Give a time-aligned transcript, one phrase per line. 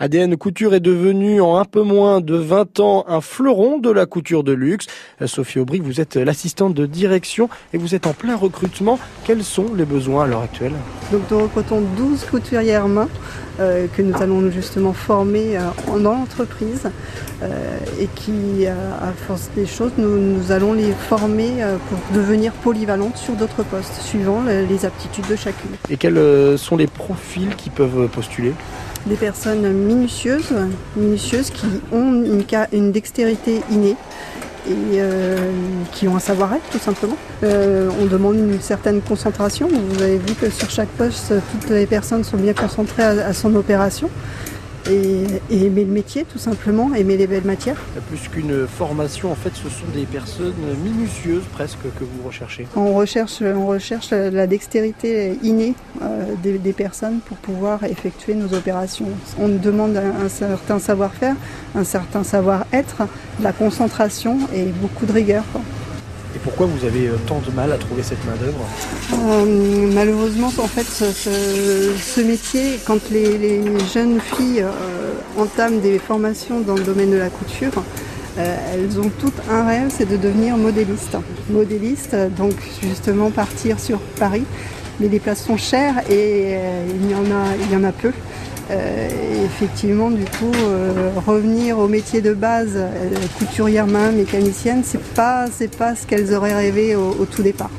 [0.00, 4.06] ADN Couture est devenu en un peu moins de 20 ans un fleuron de la
[4.06, 4.86] couture de luxe.
[5.26, 9.00] Sophie Aubry, vous êtes l'assistante de direction et vous êtes en plein recrutement.
[9.24, 10.74] Quels sont les besoins à l'heure actuelle?
[11.10, 13.08] Donc nous recrutons 12 couturières main
[13.58, 15.62] euh, que nous allons justement former euh,
[15.98, 16.88] dans l'entreprise
[17.42, 23.16] euh, et qui, à force des choses, nous, nous allons les former pour devenir polyvalentes
[23.16, 25.70] sur d'autres postes, suivant les aptitudes de chacune.
[25.90, 28.52] Et quels sont les profils qui peuvent postuler?
[29.06, 30.54] Des personnes minutieuses,
[30.96, 32.24] minutieuses qui ont
[32.72, 33.96] une, dextérité innée
[34.68, 35.36] et euh,
[35.92, 37.16] qui ont un savoir-être tout simplement.
[37.42, 39.68] Euh, on demande une certaine concentration.
[39.68, 43.54] Vous avez vu que sur chaque poste, toutes les personnes sont bien concentrées à son
[43.54, 44.10] opération
[44.90, 47.80] et, aimer le métier tout simplement, aimer les belles matières.
[48.08, 52.66] Plus qu'une formation, en fait, ce sont des personnes minutieuses presque que vous recherchez.
[52.76, 59.08] On recherche, on recherche la, dextérité innée euh, des, personnes pour pouvoir effectuer nos opérations.
[59.38, 61.36] On nous demande un, certain savoir-faire,
[61.74, 63.06] un certain savoir-être,
[63.38, 65.44] de la concentration et beaucoup de rigueur.
[66.34, 68.60] Et pourquoi vous avez euh, tant de mal à trouver cette main-d'œuvre
[69.14, 73.62] euh, Malheureusement, en fait, ce, métier, quand les,
[73.92, 77.82] jeunes filles euh, entament des formations dans le domaine de la couture,
[78.36, 81.16] elles ont toutes un rêve, c'est de devenir modéliste.
[81.50, 84.44] Modéliste, donc justement partir sur Paris.
[85.00, 86.54] Mais les places sont chères et
[87.02, 88.12] il, y en a, il y en a peu.
[88.70, 92.90] Euh, effectivement, du coup, euh, revenir au métier de base, euh,
[93.38, 97.70] couturière main, mécanicienne, c'est pas, c'est pas ce qu'elles auraient rêvé au, tout départ.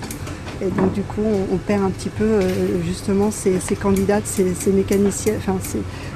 [0.62, 1.24] Et donc du coup,
[1.54, 2.42] on, perd un petit peu
[2.86, 5.58] justement ces, candidates, ces, mécaniciennes, enfin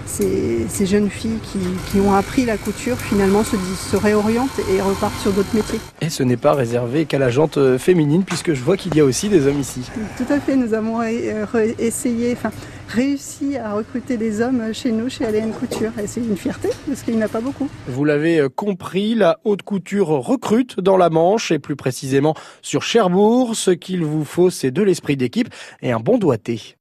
[0.06, 1.40] ces, jeunes filles
[1.90, 3.56] qui, ont appris la couture, finalement se,
[3.90, 5.80] se réorientent et repartent sur d'autres métiers.
[6.02, 9.06] Et ce n'est pas réservé qu'à la jante féminine, puisque je vois qu'il y a
[9.06, 9.90] aussi des hommes ici.
[10.18, 11.02] Tout à fait, nous avons
[11.80, 12.52] essayé, enfin
[12.94, 15.92] réussi à recruter des hommes chez nous, chez ADN Couture.
[16.02, 17.68] Et c'est une fierté parce qu'il n'y en a pas beaucoup.
[17.88, 22.84] Vous l'avez euh, compris, la haute couture recrute dans la Manche et plus précisément sur
[22.84, 23.56] Cherbourg.
[23.56, 25.50] Ce qu'il vous faut, c'est de l'esprit d'équipe
[25.82, 26.76] et un bon doigté.